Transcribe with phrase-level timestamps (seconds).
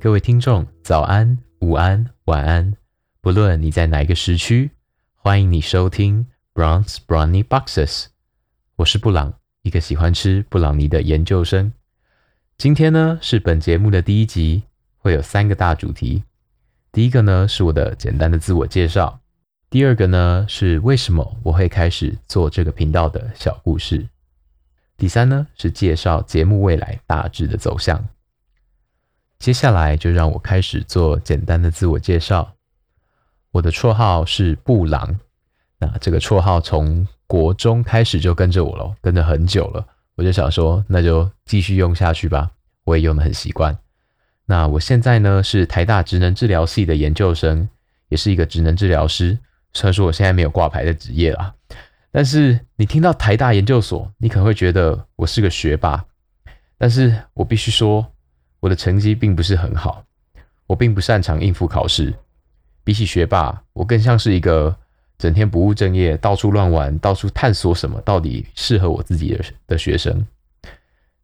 [0.00, 2.74] 各位听众，早安、午安、晚安，
[3.20, 4.70] 不论你在哪一个时区，
[5.14, 8.06] 欢迎你收听 Bronx Brownie Boxes。
[8.76, 9.32] 我是布朗，
[9.62, 11.72] 一个喜欢吃布朗尼的研究生。
[12.58, 14.64] 今天呢是本节目的第一集，
[14.98, 16.22] 会有三个大主题。
[16.92, 19.18] 第一个呢是我的简单的自我介绍，
[19.70, 24.06] 第二个呢是为什么我会开始做这个频道的小故事。
[24.98, 28.06] 第三呢是介绍节目未来大致的走向。
[29.38, 32.54] 接下来就让我开始做简单的自我介绍。
[33.52, 35.18] 我的绰号是布朗，
[35.78, 39.86] 那这个绰号从国中开始就跟着我了，跟着很久了。
[40.14, 42.50] 我就想说，那就继续用下去吧，
[42.84, 43.76] 我也用得很习惯。
[44.46, 47.68] 那我现在呢是台大职能治疗系的研究生，
[48.08, 49.38] 也是一个职能治疗师。
[49.74, 51.52] 虽然说我现在没有挂牌的职业啦。
[52.10, 56.02] 但是你听到台大研究所，你可能会觉得我是个学霸，
[56.78, 58.06] 但是我必须说，
[58.66, 60.02] 我的成绩并不是很好，
[60.66, 62.12] 我并不擅长应付考试。
[62.82, 64.76] 比起学霸，我更像是一个
[65.16, 70.26] 整天不务正业、到处乱玩、到处探索什么到底适合我自己的的学生。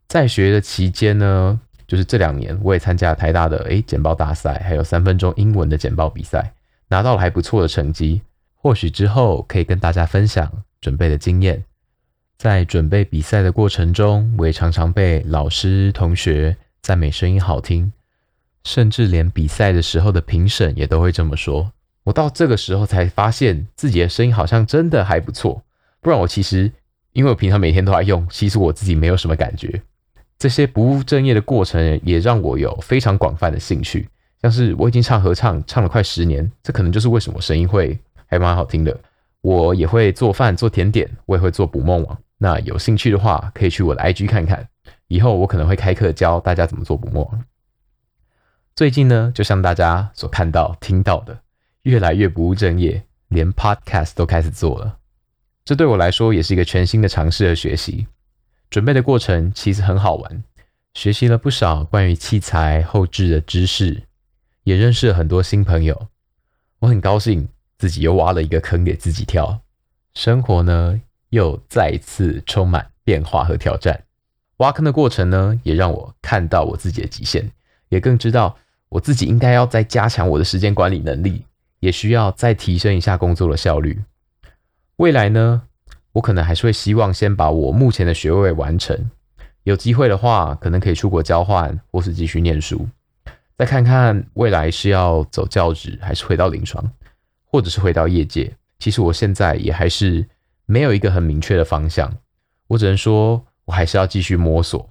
[0.07, 6.53] 在学的期间呢，就是这两年，我也参加了台大的诶简报大赛，还有三分钟英文的简报比赛，
[6.87, 8.21] 拿到了还不错的成绩。
[8.55, 10.49] 或许之后可以跟大家分享。
[10.79, 11.63] 准备的经验，
[12.37, 17.93] 在准备比赛的过程中，我也常常被老师、同学赞美声音好听，
[18.65, 21.71] 甚至连比赛的时候的评审也都会这么说。
[22.03, 25.63] 我到这个时候才发现自己的声音好像真的还不错，
[26.01, 26.69] 不然我其实
[27.13, 29.81] 因为我平常每天都在用，其实我自己没有什么感觉。
[30.37, 34.09] 这些不务正业的过程也让我有非常广泛的兴趣，
[34.41, 38.99] 像是我已经唱合唱唱了快十年，这可能就是为什么声音会还蛮好听的。
[39.39, 42.17] 我也会做饭、做甜点，我也会做捕梦网。
[42.37, 44.67] 那有兴趣的话，可以去我的 IG 看看。
[45.13, 47.45] 以后我可能会开课教大家怎么做捕梦网。
[48.75, 51.37] 最近呢，就像大家所看到、听到的，
[51.83, 54.97] 越来越不务正业，连 Podcast 都开始做了。
[55.63, 58.07] 这对我来说也是一个全新的尝试和学习。
[58.71, 60.43] 准备的过程其实很好玩，
[60.95, 64.05] 学习了不少关于器材后置的知识，
[64.63, 66.07] 也认识了很多新朋友。
[66.79, 67.47] 我很高兴。
[67.77, 69.59] 自己又挖了一个坑给自己跳，
[70.13, 74.05] 生活呢又再一次充满变化和挑战。
[74.63, 77.51] 挖坑的过程呢，也让我看到我自己的极限，
[77.89, 78.55] 也更知道
[78.87, 81.43] 我自己应该要再加强我的时间管理能力，
[81.81, 84.01] 也需要再提升一下工作的效率。
[84.95, 85.63] 未来呢，
[86.13, 89.11] 我可能还是会希望先把我目前的学位完成，
[89.63, 92.87] 有机会的话，可能可以出国交换，或是继续念书，
[93.57, 96.89] 再看看未来是要走教职，还是回到临床。
[97.45, 100.27] 或者是回到业界，其实我现在也还是
[100.65, 102.11] 没有一个很明确的方向。
[102.65, 104.89] 我只能说，我还是要继续摸索。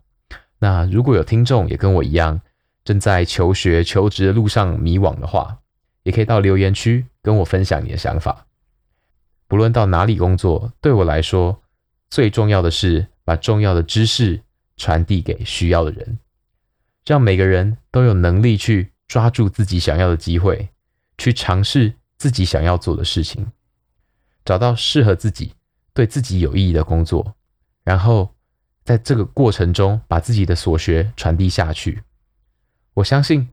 [0.59, 2.41] 那如果有听众也跟我一样，
[2.84, 5.59] 正在求学、求职的路上迷惘的话，
[6.03, 8.47] 也可以到留言区跟我分享你的想法。
[9.47, 11.62] 不论到哪里工作，对我来说，
[12.11, 14.41] 最重要的是把重要的知识
[14.77, 16.19] 传递给需要的人，
[17.05, 20.69] 让每个人都有能力去抓住自己想要的机会，
[21.19, 21.94] 去尝试。
[22.19, 23.50] 自己想要做的事情，
[24.44, 25.55] 找到适合自己、
[25.93, 27.34] 对自己有意义的工作，
[27.82, 28.31] 然后
[28.84, 32.03] 在这个过程中把自己的所学传递下去。
[32.94, 33.48] 我相信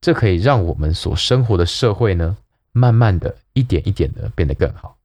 [0.00, 2.36] 这可以让我们所生活的社会呢，
[2.72, 4.96] 慢慢的一点一点的变得更好。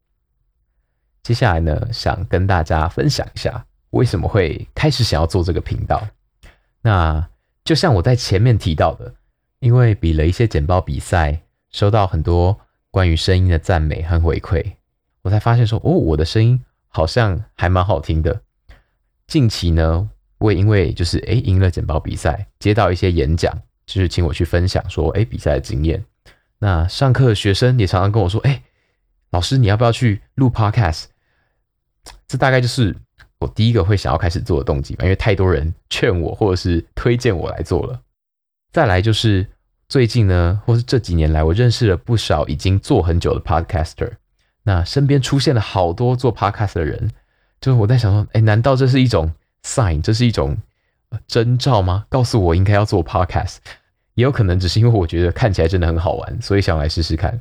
[1.24, 6.06] 接下来呢，想跟大家分享一下为什么会开始想要做这个频道。
[6.82, 7.30] 那
[7.64, 9.14] 就像我在前面提到的，
[9.60, 11.42] 因为比了一些简报比赛，
[11.72, 12.60] 收到很多。
[12.92, 14.74] 关于声音的赞美和回馈，
[15.22, 18.42] 我才发现说，哦，我的声音好像还蛮好听的。
[19.30, 20.10] 近期呢，
[20.40, 23.56] 我也因为就是诶赢了简报比赛，接到一些演讲，
[23.86, 26.04] 就是请我去分享说，诶比赛的经验。
[26.58, 28.64] 那上课的学生也常常跟我说，诶
[29.30, 31.06] 老师你要不要去录 Podcast？
[32.28, 32.96] 这大概就是
[33.40, 38.02] 我第一个会想要开始做的动机吧，因为太多人劝我或者是推荐我来做了。
[38.74, 39.48] 再来就是。
[39.92, 44.12] 最近呢，或是这几年来，我认识了不少已经做很久的 podcaster。
[44.62, 47.10] 那身边出现了好多做 podcast 的人，
[47.62, 49.32] 就是我在想说，哎，难道这是一种
[49.64, 50.02] sign？
[50.02, 50.58] 这是一种
[51.28, 52.06] 征兆吗？
[52.10, 53.58] 告诉我应该要做 podcast？
[54.16, 57.40] 也有可能只是因为我觉得看起来真的很好玩，所以想来试试看。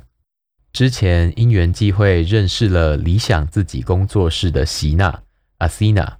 [0.71, 5.21] 之前因缘际会认识了理想自己工作室的席娜
[5.57, 6.17] 阿西娜，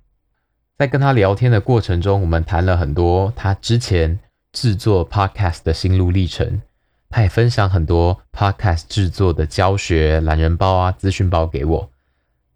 [0.78, 4.20] 在跟她聊天的过程中，我们谈了很多她之前。
[4.52, 6.64] 制作 Podcast 的心路历程，
[7.12, 11.92] 他也分享很多 Podcast 制作的教学、懒人包啊、资讯包给我。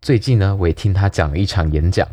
[0.04, 2.06] 最近呢，我也听他讲了一场演讲，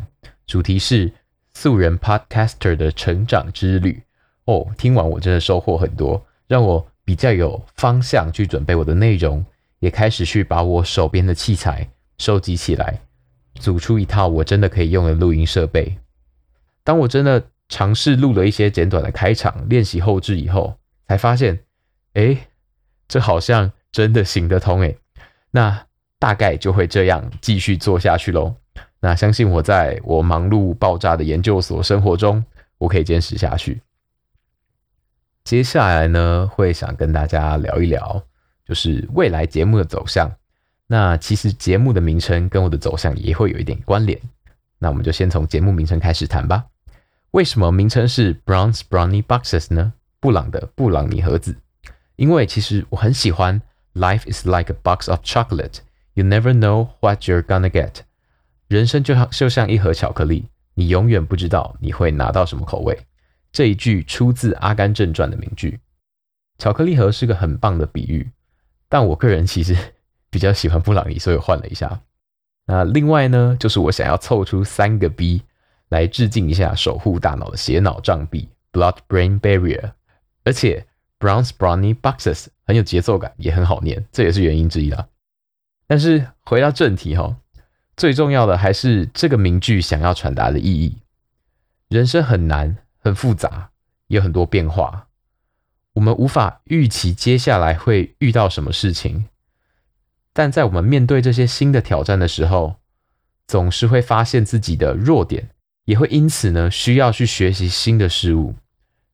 [0.47, 1.11] 主题是
[1.53, 4.01] 素人 Podcaster 的成长之旅。
[4.45, 9.45] 哦，听完我真的收获很多，让我比较有方向去准备我的内容，
[9.79, 11.85] 也开始去把我手边的器材
[12.17, 12.97] 收集起来，
[13.55, 15.97] 组出一套我真的可以用的录音设备。
[16.85, 20.77] 当我真的尝试录了一些简短的开场练习后制以后，
[21.09, 21.59] 才发现，
[22.13, 22.37] 哎，
[23.09, 24.97] 这好像真的行得通诶。
[25.51, 25.87] 那
[26.21, 28.53] 大概就会这样继续做下去喽。
[28.99, 32.45] 那相信我在我忙碌爆炸的研究所生活中，
[32.77, 33.81] 我可以坚持下去。
[35.43, 38.21] 接下来呢，会想跟大家聊一聊，
[38.63, 40.31] 就是未来节目的走向。
[40.85, 44.21] 那其实节目的名称跟我的走向也会有一点关联。
[44.77, 46.63] 那我们就先从节目名称开始谈吧。
[47.31, 49.93] 为什么名称是 Bronze Brownie Boxes 呢？
[50.19, 51.55] 布朗的布朗尼盒子。
[52.15, 53.59] 因为其实我很喜欢
[53.95, 55.79] Life is like a box of chocolate.
[56.13, 58.01] You never know what you're gonna get.
[58.67, 62.97] 人生就像就像一盒巧克力，你永远不知道你会拿到什么口味。
[63.51, 65.79] 这一句出自《阿甘正传》的名句。
[66.57, 68.29] 巧克力盒是个很棒的比喻，
[68.87, 69.75] 但我个人其实
[70.29, 72.01] 比较喜欢布朗尼，所以换了一下。
[72.65, 75.41] 那另外呢，就是我想要凑出三个 B
[75.89, 79.91] 来致敬一下守护大脑的血脑障壁 （Blood-Brain Barrier）。
[80.43, 80.85] 而且
[81.19, 85.07] Brown's Brownie Boxes 很有节奏感，也很好念，这也是原因之一啦。
[85.91, 87.35] 但是回到正题哈。
[87.97, 90.99] 最重要的还是这个名句想要传达的意义。
[91.89, 93.71] 人生很难，很复杂，
[94.07, 95.09] 有很多变化，
[95.95, 99.25] 我们无法预期接下来会遇到什么事情。
[100.31, 102.77] 但在我们面对这些新的挑战的时候，
[103.45, 105.49] 总是会发现自己的弱点，
[105.83, 108.55] 也会因此呢需要去学习新的事物。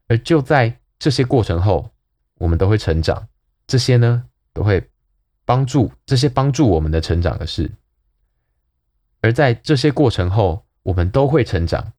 [0.08, 1.90] 而就在这些过程后，
[2.36, 3.28] 我们都会成长。
[3.66, 4.88] 这些呢都会
[5.48, 7.72] 帮助这些帮助我们的成长的事。
[9.22, 11.94] 而在这些过程后，我们都会成长。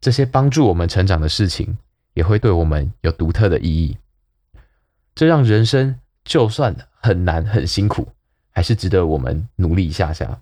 [0.00, 1.78] 这些帮助我们成长的事情，
[2.14, 3.96] 也会对我们有独特的意义。
[5.14, 8.08] 这让人生就算很难很辛苦，
[8.50, 10.40] 还是值得我们努力一下下。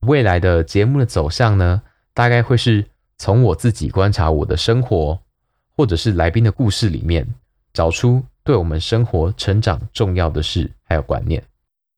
[0.00, 1.82] 未来的节目的走向呢，
[2.12, 2.86] 大概会是
[3.18, 5.18] 从我自己观察我的生活，
[5.76, 7.34] 或者是来宾的故事里面，
[7.72, 11.42] 找出对我们生活成长重要的事，还有观念。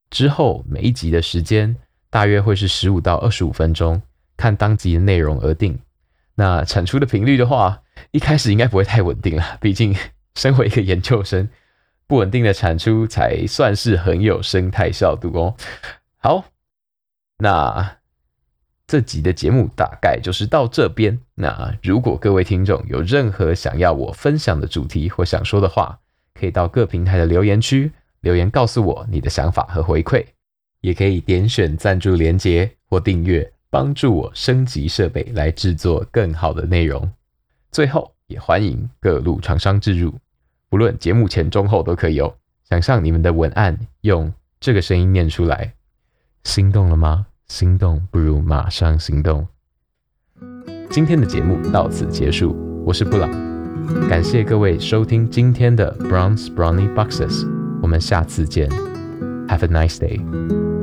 [0.08, 1.76] 之后每一集的时间。
[2.08, 4.00] 大约会是十五到二十五分钟，
[4.38, 5.78] 看当集的内容而定。
[6.36, 9.94] 那产出的频率的话，一开始应该不会太稳定了，毕竟
[10.34, 11.50] 身为一个研究生，
[12.06, 15.56] 不稳定的产出才算是很有生态效度哦。
[16.16, 16.46] 好，
[17.38, 17.98] 那
[18.86, 21.20] 这集的节目大概就是到这边。
[21.34, 25.98] 那如果各位听众有任何想要我分享的主题或想说的话，
[26.38, 27.90] 可以到各平台的留言区
[28.20, 30.24] 留言告诉我你的想法和回馈。
[30.82, 37.10] 也可以点选赞助连结或订阅，帮助我升级设备来制作更好的内容。
[37.72, 40.14] 最后，也欢迎各路厂商置入，
[40.68, 42.32] 不论节目前中后都可以哦。
[42.68, 45.72] 想象你们的文案用这个声音念出来，
[46.44, 47.26] 心动了吗？
[47.48, 49.46] 心动不如马上行动。
[50.88, 53.55] 今天的节目到此结束，我是布朗，
[54.08, 57.46] 感谢各位收听今天的 Bronze Brownie Boxes，
[57.80, 58.68] 我们下次见
[59.48, 60.75] ，Have a nice day。